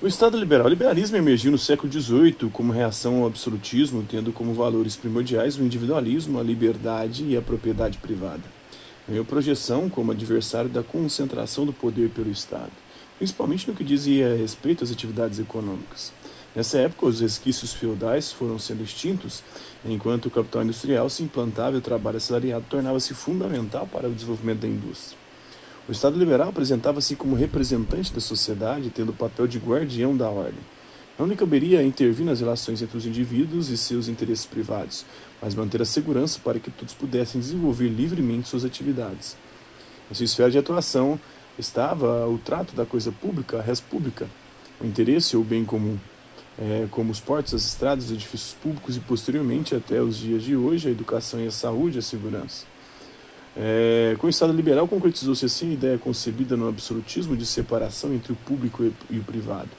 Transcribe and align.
O 0.00 0.06
Estado 0.06 0.38
liberal. 0.38 0.66
O 0.66 0.70
liberalismo 0.70 1.16
emergiu 1.16 1.50
no 1.50 1.58
século 1.58 1.92
XVIII 1.92 2.48
como 2.52 2.72
reação 2.72 3.16
ao 3.16 3.26
absolutismo, 3.26 4.06
tendo 4.08 4.32
como 4.32 4.54
valores 4.54 4.94
primordiais 4.94 5.58
o 5.58 5.62
individualismo, 5.64 6.38
a 6.38 6.42
liberdade 6.42 7.24
e 7.24 7.36
a 7.36 7.42
propriedade 7.42 7.98
privada. 7.98 8.44
Ganhou 9.08 9.24
projeção 9.24 9.90
como 9.90 10.12
adversário 10.12 10.70
da 10.70 10.84
concentração 10.84 11.66
do 11.66 11.72
poder 11.72 12.10
pelo 12.10 12.30
Estado, 12.30 12.70
principalmente 13.16 13.66
no 13.68 13.74
que 13.74 13.82
dizia 13.82 14.36
respeito 14.36 14.84
às 14.84 14.92
atividades 14.92 15.40
econômicas. 15.40 16.12
Nessa 16.54 16.78
época, 16.78 17.06
os 17.06 17.18
resquícios 17.18 17.72
feudais 17.72 18.30
foram 18.30 18.56
sendo 18.56 18.84
extintos, 18.84 19.42
enquanto 19.84 20.26
o 20.26 20.30
capital 20.30 20.62
industrial 20.62 21.10
se 21.10 21.24
implantava 21.24 21.74
e 21.74 21.80
o 21.80 21.82
trabalho 21.82 22.18
assalariado 22.18 22.66
tornava-se 22.70 23.14
fundamental 23.14 23.84
para 23.88 24.08
o 24.08 24.14
desenvolvimento 24.14 24.60
da 24.60 24.68
indústria. 24.68 25.27
O 25.88 25.92
Estado 25.92 26.18
liberal 26.18 26.50
apresentava-se 26.50 27.16
como 27.16 27.34
representante 27.34 28.12
da 28.12 28.20
sociedade, 28.20 28.90
tendo 28.90 29.08
o 29.08 29.14
papel 29.14 29.46
de 29.46 29.58
guardião 29.58 30.14
da 30.14 30.28
ordem. 30.28 30.60
Não 31.18 31.26
lhe 31.26 31.34
caberia 31.34 31.82
intervir 31.82 32.26
nas 32.26 32.40
relações 32.40 32.82
entre 32.82 32.98
os 32.98 33.06
indivíduos 33.06 33.70
e 33.70 33.78
seus 33.78 34.06
interesses 34.06 34.44
privados, 34.44 35.06
mas 35.40 35.54
manter 35.54 35.80
a 35.80 35.86
segurança 35.86 36.38
para 36.44 36.60
que 36.60 36.70
todos 36.70 36.92
pudessem 36.92 37.40
desenvolver 37.40 37.88
livremente 37.88 38.50
suas 38.50 38.66
atividades. 38.66 39.34
Em 40.10 40.14
sua 40.14 40.24
esfera 40.24 40.50
de 40.50 40.58
atuação 40.58 41.18
estava 41.58 42.28
o 42.28 42.36
trato 42.36 42.76
da 42.76 42.84
coisa 42.84 43.10
pública, 43.10 43.58
a 43.58 43.62
res 43.62 43.80
pública, 43.80 44.28
o 44.78 44.84
interesse 44.84 45.38
ou 45.38 45.42
bem 45.42 45.64
comum, 45.64 45.98
é, 46.58 46.86
como 46.90 47.10
os 47.10 47.18
portos, 47.18 47.54
as 47.54 47.64
estradas, 47.64 48.04
os 48.04 48.12
edifícios 48.12 48.54
públicos 48.62 48.94
e, 48.94 49.00
posteriormente, 49.00 49.74
até 49.74 50.02
os 50.02 50.18
dias 50.18 50.42
de 50.42 50.54
hoje, 50.54 50.88
a 50.88 50.90
educação 50.90 51.40
e 51.40 51.46
a 51.46 51.50
saúde 51.50 51.98
a 51.98 52.02
segurança. 52.02 52.66
É, 53.60 54.14
com 54.20 54.28
o 54.28 54.30
Estado 54.30 54.52
liberal, 54.52 54.86
concretizou-se 54.86 55.44
assim 55.44 55.70
a 55.70 55.72
ideia 55.72 55.98
concebida 55.98 56.56
no 56.56 56.68
absolutismo 56.68 57.36
de 57.36 57.44
separação 57.44 58.14
entre 58.14 58.32
o 58.32 58.36
público 58.36 58.84
e 59.10 59.18
o 59.18 59.24
privado. 59.24 59.70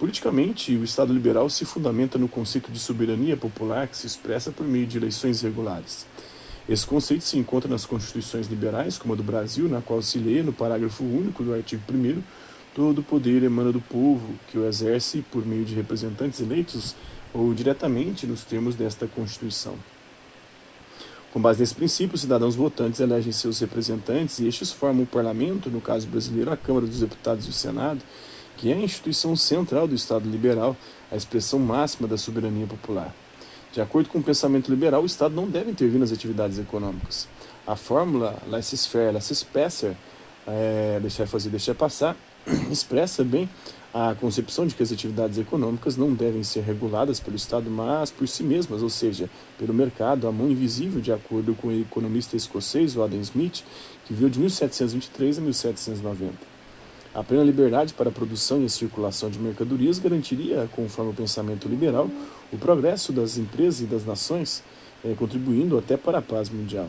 Politicamente, 0.00 0.74
o 0.74 0.82
Estado 0.82 1.12
liberal 1.12 1.48
se 1.48 1.64
fundamenta 1.64 2.18
no 2.18 2.28
conceito 2.28 2.72
de 2.72 2.78
soberania 2.78 3.36
popular 3.36 3.86
que 3.86 3.96
se 3.96 4.06
expressa 4.08 4.50
por 4.50 4.66
meio 4.66 4.84
de 4.84 4.96
eleições 4.96 5.42
regulares. 5.42 6.06
Esse 6.68 6.84
conceito 6.84 7.22
se 7.22 7.38
encontra 7.38 7.70
nas 7.70 7.86
constituições 7.86 8.48
liberais, 8.48 8.98
como 8.98 9.14
a 9.14 9.16
do 9.16 9.22
Brasil, 9.22 9.68
na 9.68 9.80
qual 9.80 10.02
se 10.02 10.18
lê, 10.18 10.42
no 10.42 10.52
parágrafo 10.52 11.04
único 11.04 11.44
do 11.44 11.54
artigo 11.54 11.82
1, 11.88 12.20
todo 12.74 12.98
o 12.98 13.04
poder 13.04 13.44
emana 13.44 13.70
do 13.70 13.80
povo, 13.80 14.34
que 14.50 14.58
o 14.58 14.66
exerce 14.66 15.24
por 15.30 15.46
meio 15.46 15.64
de 15.64 15.74
representantes 15.74 16.40
eleitos 16.40 16.96
ou 17.32 17.54
diretamente 17.54 18.26
nos 18.26 18.42
termos 18.42 18.74
desta 18.74 19.06
Constituição. 19.06 19.76
Com 21.32 21.40
base 21.40 21.60
nesse 21.60 21.74
princípio, 21.74 22.14
os 22.14 22.22
cidadãos 22.22 22.56
votantes 22.56 23.00
elegem 23.00 23.32
seus 23.32 23.60
representantes 23.60 24.38
e 24.38 24.48
estes 24.48 24.72
formam 24.72 25.02
o 25.02 25.06
parlamento, 25.06 25.68
no 25.68 25.80
caso 25.80 26.06
brasileiro, 26.06 26.50
a 26.50 26.56
Câmara 26.56 26.86
dos 26.86 27.00
Deputados 27.00 27.46
e 27.46 27.50
o 27.50 27.52
Senado, 27.52 28.00
que 28.56 28.72
é 28.72 28.74
a 28.74 28.78
instituição 28.78 29.36
central 29.36 29.86
do 29.86 29.94
Estado 29.94 30.28
liberal, 30.28 30.74
a 31.12 31.16
expressão 31.16 31.58
máxima 31.58 32.08
da 32.08 32.16
soberania 32.16 32.66
popular. 32.66 33.14
De 33.72 33.80
acordo 33.80 34.08
com 34.08 34.18
o 34.18 34.22
pensamento 34.22 34.70
liberal, 34.70 35.02
o 35.02 35.06
Estado 35.06 35.34
não 35.34 35.46
deve 35.46 35.70
intervir 35.70 36.00
nas 36.00 36.10
atividades 36.10 36.58
econômicas. 36.58 37.28
A 37.66 37.76
fórmula 37.76 38.36
laissez-faire, 38.48 39.12
laissez-passer, 39.12 39.94
é, 40.46 40.98
deixar 41.00 41.26
fazer, 41.26 41.50
deixar 41.50 41.74
passar, 41.74 42.16
expressa 42.72 43.22
bem 43.22 43.48
a 43.92 44.14
concepção 44.14 44.66
de 44.66 44.74
que 44.74 44.82
as 44.82 44.92
atividades 44.92 45.38
econômicas 45.38 45.96
não 45.96 46.12
devem 46.12 46.42
ser 46.42 46.60
reguladas 46.60 47.20
pelo 47.20 47.36
Estado, 47.36 47.70
mas 47.70 48.10
por 48.10 48.28
si 48.28 48.42
mesmas, 48.42 48.82
ou 48.82 48.90
seja, 48.90 49.30
pelo 49.58 49.72
mercado, 49.72 50.28
a 50.28 50.32
mão 50.32 50.50
invisível, 50.50 51.00
de 51.00 51.12
acordo 51.12 51.54
com 51.54 51.68
o 51.68 51.80
economista 51.80 52.36
escocês 52.36 52.96
Adam 52.96 53.20
Smith, 53.20 53.64
que 54.04 54.12
viveu 54.12 54.28
de 54.28 54.38
1723 54.38 55.38
a 55.38 55.40
1790. 55.40 56.58
A 57.14 57.24
plena 57.24 57.42
liberdade 57.42 57.94
para 57.94 58.10
a 58.10 58.12
produção 58.12 58.60
e 58.62 58.66
a 58.66 58.68
circulação 58.68 59.30
de 59.30 59.38
mercadorias 59.38 59.98
garantiria, 59.98 60.68
conforme 60.72 61.10
o 61.10 61.14
pensamento 61.14 61.66
liberal, 61.66 62.10
o 62.52 62.58
progresso 62.58 63.12
das 63.12 63.38
empresas 63.38 63.80
e 63.80 63.84
das 63.84 64.04
nações, 64.04 64.62
eh, 65.04 65.14
contribuindo 65.18 65.78
até 65.78 65.96
para 65.96 66.18
a 66.18 66.22
paz 66.22 66.50
mundial. 66.50 66.88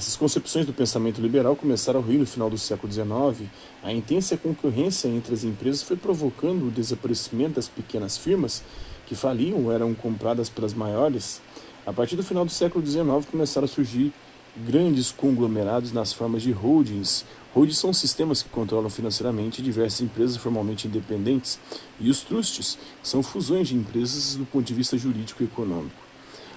Essas 0.00 0.16
concepções 0.16 0.64
do 0.64 0.72
pensamento 0.72 1.20
liberal 1.20 1.54
começaram 1.54 2.00
a 2.00 2.02
ruir 2.02 2.18
no 2.18 2.26
final 2.26 2.48
do 2.48 2.56
século 2.56 2.90
XIX. 2.90 3.50
A 3.82 3.92
intensa 3.92 4.34
concorrência 4.34 5.08
entre 5.08 5.34
as 5.34 5.44
empresas 5.44 5.82
foi 5.82 5.94
provocando 5.94 6.66
o 6.66 6.70
desaparecimento 6.70 7.56
das 7.56 7.68
pequenas 7.68 8.16
firmas 8.16 8.62
que 9.06 9.14
faliam 9.14 9.62
ou 9.62 9.70
eram 9.70 9.92
compradas 9.92 10.48
pelas 10.48 10.72
maiores. 10.72 11.42
A 11.84 11.92
partir 11.92 12.16
do 12.16 12.22
final 12.22 12.46
do 12.46 12.50
século 12.50 12.82
XIX 12.82 13.26
começaram 13.30 13.66
a 13.66 13.68
surgir 13.68 14.10
grandes 14.56 15.10
conglomerados 15.10 15.92
nas 15.92 16.14
formas 16.14 16.40
de 16.40 16.50
holdings. 16.50 17.26
Holdings 17.54 17.78
são 17.78 17.92
sistemas 17.92 18.42
que 18.42 18.48
controlam 18.48 18.88
financeiramente 18.88 19.60
diversas 19.60 20.00
empresas 20.00 20.38
formalmente 20.38 20.86
independentes, 20.88 21.60
e 22.00 22.08
os 22.08 22.22
trusts 22.22 22.78
são 23.02 23.22
fusões 23.22 23.68
de 23.68 23.74
empresas 23.74 24.34
do 24.34 24.46
ponto 24.46 24.64
de 24.64 24.72
vista 24.72 24.96
jurídico 24.96 25.42
e 25.42 25.44
econômico. 25.44 26.09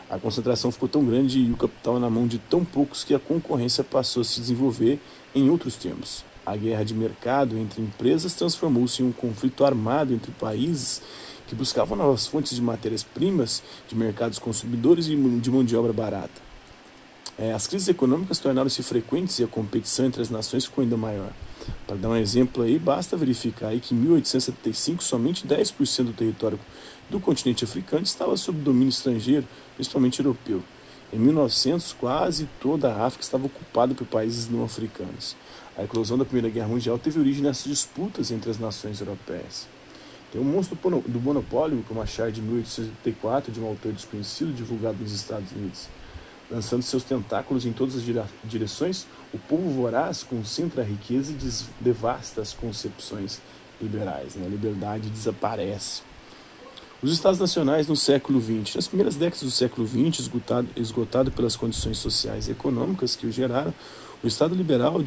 A 0.10 0.20
concentração 0.20 0.72
ficou 0.72 0.88
tão 0.88 1.04
grande 1.06 1.40
e 1.40 1.52
o 1.52 1.58
capital 1.58 2.00
na 2.00 2.10
mão 2.10 2.28
de 2.28 2.38
tão 2.38 2.64
poucos 2.64 3.04
que 3.04 3.16
a 3.16 3.20
concorrência 3.20 3.84
passou 3.84 4.22
a 4.22 4.24
se 4.24 4.40
desenvolver 4.40 5.00
em 5.34 5.50
outros 5.50 5.76
termos. 5.76 6.24
A 6.46 6.56
guerra 6.58 6.84
de 6.84 6.94
mercado 6.94 7.58
entre 7.58 7.82
empresas 7.82 8.34
transformou-se 8.34 9.02
em 9.02 9.06
um 9.06 9.12
conflito 9.12 9.64
armado 9.64 10.14
entre 10.14 10.32
países 10.32 11.02
que 11.48 11.56
buscavam 11.56 11.98
novas 11.98 12.28
fontes 12.28 12.56
de 12.56 12.62
matérias-primas, 12.62 13.64
de 13.88 13.96
mercados 13.96 14.40
consumidores 14.40 15.08
e 15.08 15.16
de 15.16 15.52
mão 15.52 15.64
de 15.64 15.76
obra 15.76 15.94
barata. 15.94 16.42
É, 17.38 17.54
as 17.54 17.66
crises 17.66 17.88
econômicas 17.88 18.40
tornaram-se 18.40 18.84
frequentes 18.84 19.40
e 19.40 19.44
a 19.44 19.48
competição 19.48 20.06
entre 20.06 20.22
as 20.22 20.30
nações 20.30 20.66
ficou 20.66 20.84
ainda 20.84 20.98
maior. 20.98 21.32
Para 21.86 21.96
dar 21.96 22.10
um 22.10 22.16
exemplo 22.16 22.64
aí, 22.64 22.80
basta 22.80 23.18
verificar 23.18 23.70
aí 23.70 23.80
que 23.80 23.94
em 23.94 23.98
1875 23.98 25.04
somente 25.04 25.48
10% 25.48 26.06
do 26.06 26.14
território 26.14 26.60
do 27.10 27.20
continente 27.20 27.64
africano 27.64 28.04
estava 28.04 28.36
sob 28.38 28.60
domínio 28.60 28.90
estrangeiro, 28.90 29.48
principalmente 29.76 30.20
europeu. 30.20 30.64
Em 31.12 31.18
1900, 31.18 31.94
quase 31.94 32.50
toda 32.60 32.92
a 32.92 33.06
África 33.06 33.24
estava 33.24 33.46
ocupada 33.46 33.94
por 33.94 34.08
países 34.08 34.50
não 34.50 34.64
africanos. 34.64 35.36
A 35.78 35.84
eclosão 35.84 36.18
da 36.18 36.26
Primeira 36.26 36.50
Guerra 36.50 36.68
Mundial 36.68 36.98
teve 36.98 37.20
origem 37.20 37.44
nessas 37.44 37.66
disputas 37.66 38.32
entre 38.32 38.50
as 38.50 38.58
nações 38.58 39.00
europeias. 39.00 39.68
Tem 40.32 40.42
o 40.42 40.44
Monstro 40.44 40.76
do 41.08 41.20
Monopólio, 41.20 41.86
uma 41.92 42.08
charge 42.08 42.36
de 42.36 42.42
1884 42.42 43.52
de 43.52 43.60
um 43.60 43.68
autor 43.68 43.92
desconhecido, 43.92 44.52
divulgado 44.52 44.98
nos 45.00 45.12
Estados 45.12 45.52
Unidos. 45.52 45.88
Lançando 46.52 46.84
seus 46.84 47.04
tentáculos 47.04 47.66
em 47.66 47.72
todas 47.72 47.96
as 47.96 48.04
direções, 48.44 49.06
o 49.34 49.40
povo 49.40 49.70
voraz 49.70 50.24
concentra 50.24 50.82
a 50.82 50.86
riqueza 50.86 51.32
e 51.32 51.84
devasta 51.84 52.42
as 52.42 52.54
concepções 52.54 53.42
liberais. 53.82 54.36
Né? 54.36 54.46
A 54.46 54.50
liberdade 54.50 55.10
desaparece. 55.10 56.02
Os 57.02 57.12
Estados 57.12 57.40
Nacionais 57.40 57.88
no 57.88 57.98
século 57.98 58.42
XX. 58.42 58.76
Nas 58.76 58.88
primeiras 58.88 59.16
décadas 59.16 59.44
do 59.44 59.52
século 59.52 59.86
XX, 59.86 60.20
esgotado, 60.20 60.68
esgotado 60.76 61.32
pelas 61.32 61.56
condições 61.56 61.98
sociais 61.98 62.48
e 62.48 62.52
econômicas 62.52 63.16
que 63.16 63.28
o 63.28 63.32
geraram, 63.32 63.74
o 64.24 64.28
Estado 64.28 64.56
liberal 64.56 65.04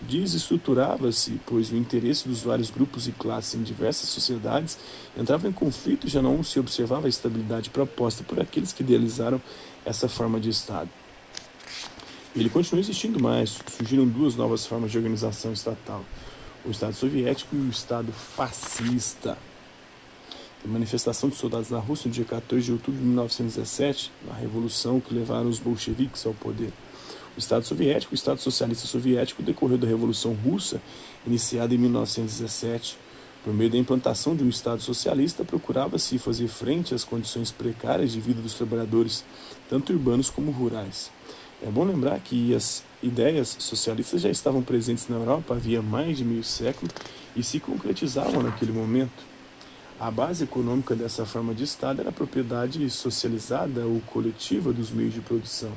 desestruturava-se, 0.00 1.38
pois 1.44 1.70
o 1.70 1.76
interesse 1.76 2.26
dos 2.26 2.40
vários 2.40 2.70
grupos 2.70 3.06
e 3.06 3.12
classes 3.12 3.54
em 3.54 3.62
diversas 3.62 4.08
sociedades 4.08 4.78
entrava 5.18 5.46
em 5.46 5.52
conflito 5.52 6.06
e 6.06 6.10
já 6.10 6.22
não 6.22 6.42
se 6.42 6.58
observava 6.58 7.06
a 7.06 7.10
estabilidade 7.10 7.68
proposta 7.68 8.24
por 8.24 8.40
aqueles 8.40 8.72
que 8.72 8.82
idealizaram 8.82 9.38
essa 9.84 10.08
forma 10.08 10.40
de 10.40 10.48
Estado. 10.48 10.88
Ele 12.34 12.48
continua 12.48 12.80
existindo 12.80 13.20
mais, 13.20 13.58
surgiram 13.76 14.08
duas 14.08 14.34
novas 14.34 14.64
formas 14.64 14.90
de 14.90 14.96
organização 14.96 15.52
estatal, 15.52 16.02
o 16.64 16.70
Estado 16.70 16.94
soviético 16.94 17.54
e 17.54 17.58
o 17.58 17.68
Estado 17.68 18.10
fascista 18.12 19.36
a 20.64 20.68
manifestação 20.68 21.28
de 21.28 21.36
soldados 21.36 21.70
na 21.70 21.78
Rússia 21.78 22.08
no 22.08 22.14
dia 22.14 22.24
14 22.24 22.64
de 22.64 22.72
outubro 22.72 22.98
de 22.98 23.04
1917, 23.06 24.12
na 24.26 24.34
revolução 24.34 25.00
que 25.00 25.12
levaram 25.12 25.48
os 25.48 25.58
bolcheviques 25.58 26.24
ao 26.24 26.32
poder. 26.32 26.72
O 27.34 27.38
Estado 27.38 27.64
Soviético, 27.64 28.12
o 28.12 28.14
Estado 28.14 28.40
Socialista 28.40 28.86
Soviético, 28.86 29.42
decorreu 29.42 29.78
da 29.78 29.86
Revolução 29.86 30.34
Russa, 30.34 30.82
iniciada 31.26 31.74
em 31.74 31.78
1917. 31.78 32.98
Por 33.42 33.54
meio 33.54 33.70
da 33.70 33.78
implantação 33.78 34.36
de 34.36 34.44
um 34.44 34.48
Estado 34.48 34.82
socialista, 34.82 35.42
procurava-se 35.44 36.18
fazer 36.18 36.46
frente 36.46 36.94
às 36.94 37.04
condições 37.04 37.50
precárias 37.50 38.12
de 38.12 38.20
vida 38.20 38.40
dos 38.40 38.54
trabalhadores, 38.54 39.24
tanto 39.68 39.92
urbanos 39.92 40.28
como 40.28 40.50
rurais. 40.50 41.10
É 41.64 41.70
bom 41.70 41.84
lembrar 41.84 42.20
que 42.20 42.54
as 42.54 42.84
ideias 43.02 43.56
socialistas 43.58 44.20
já 44.20 44.28
estavam 44.28 44.62
presentes 44.62 45.08
na 45.08 45.16
Europa 45.16 45.54
havia 45.54 45.80
mais 45.80 46.18
de 46.18 46.24
meio 46.24 46.44
século 46.44 46.90
e 47.34 47.42
se 47.42 47.58
concretizavam 47.58 48.42
naquele 48.42 48.72
momento. 48.72 49.24
A 49.98 50.10
base 50.10 50.44
econômica 50.44 50.94
dessa 50.94 51.24
forma 51.24 51.54
de 51.54 51.64
Estado 51.64 52.00
era 52.00 52.10
a 52.10 52.12
propriedade 52.12 52.90
socializada 52.90 53.86
ou 53.86 54.00
coletiva 54.00 54.72
dos 54.72 54.90
meios 54.90 55.14
de 55.14 55.20
produção. 55.20 55.72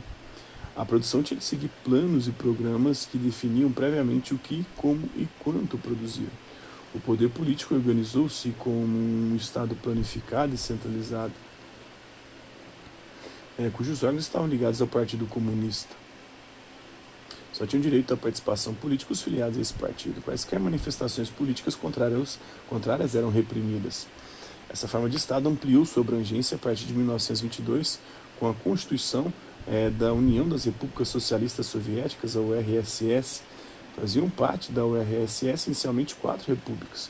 A 0.75 0.83
produção 0.83 1.23
tinha 1.23 1.37
que 1.37 1.45
seguir 1.45 1.69
planos 1.83 2.27
e 2.27 2.31
programas 2.31 3.05
que 3.05 3.17
definiam 3.17 3.71
previamente 3.71 4.33
o 4.33 4.37
que, 4.37 4.65
como 4.75 5.09
e 5.15 5.25
quanto 5.39 5.77
produzir. 5.77 6.27
O 6.93 6.99
poder 6.99 7.29
político 7.29 7.75
organizou-se 7.75 8.49
como 8.59 8.97
um 8.97 9.35
Estado 9.37 9.73
planificado 9.75 10.53
e 10.53 10.57
centralizado, 10.57 11.33
é, 13.57 13.69
cujos 13.69 14.03
órgãos 14.03 14.23
estavam 14.23 14.49
ligados 14.49 14.81
ao 14.81 14.87
Partido 14.87 15.25
Comunista. 15.25 15.95
Só 17.53 17.65
tinham 17.65 17.81
direito 17.81 18.13
à 18.13 18.17
participação 18.17 18.73
política 18.73 19.13
os 19.13 19.21
filiados 19.21 19.57
a 19.57 19.61
esse 19.61 19.73
partido. 19.73 20.21
Quaisquer 20.21 20.59
manifestações 20.59 21.29
políticas 21.29 21.73
contrárias, 21.73 22.37
contrárias 22.67 23.15
eram 23.15 23.29
reprimidas. 23.29 24.07
Essa 24.69 24.89
forma 24.89 25.09
de 25.09 25.15
Estado 25.15 25.47
ampliou 25.47 25.85
sua 25.85 26.03
abrangência 26.03 26.55
a 26.55 26.57
partir 26.57 26.83
de 26.83 26.93
1922, 26.93 27.97
com 28.37 28.49
a 28.49 28.53
Constituição 28.53 29.31
é, 29.67 29.89
da 29.89 30.13
União 30.13 30.47
das 30.47 30.65
Repúblicas 30.65 31.07
Socialistas 31.07 31.65
Soviéticas, 31.65 32.35
a 32.35 32.39
URSS. 32.39 33.41
Faziam 33.95 34.29
parte 34.29 34.71
da 34.71 34.85
URSS 34.85 35.67
inicialmente 35.67 36.15
quatro 36.15 36.53
repúblicas. 36.53 37.09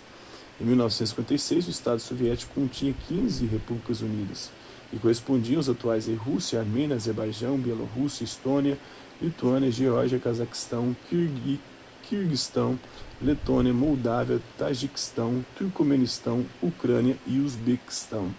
Em 0.59 0.63
1956, 0.63 1.67
o 1.67 1.69
Estado 1.69 1.99
soviético 1.99 2.53
continha 2.53 2.95
15 3.09 3.45
repúblicas 3.45 4.01
unidas 4.01 4.51
e 4.93 4.97
correspondiam 4.97 5.57
aos 5.57 5.67
atuais 5.67 6.07
Rússia, 6.07 6.59
Armênia, 6.59 6.95
Azerbaijão, 6.95 7.57
Bielorrússia, 7.57 8.23
Estônia, 8.23 8.77
Lituânia, 9.21 9.69
Geórgia, 9.71 10.19
Cazaquistão, 10.19 10.95
Kirguistão, 12.07 12.79
Letônia, 13.21 13.73
Moldávia, 13.73 14.39
Tajiquistão, 14.57 15.43
Turcomenistão, 15.57 16.45
Ucrânia 16.61 17.17
e 17.27 17.39
Uzbequistão. 17.39 18.33